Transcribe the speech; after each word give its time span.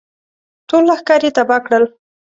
ټول 0.67 0.83
لښکر 0.89 1.21
یې 1.25 1.31
تباه 1.37 1.59
کړل. 1.65 1.83